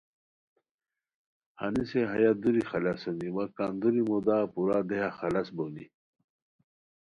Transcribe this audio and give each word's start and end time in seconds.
ہنیسے 1.59 2.01
ہیہ 2.11 2.31
دُوری 2.41 2.63
خلص 2.69 3.01
ہونی 3.07 3.29
وا 3.35 3.45
کندوری 3.55 4.01
مودا 4.09 4.37
پورا 4.53 4.77
دیہہ 4.89 5.09
خلص 5.19 5.47
بونی 5.55 5.85